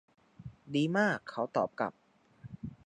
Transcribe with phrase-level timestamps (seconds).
[0.75, 1.93] ดีมาก เขาตอบกลับ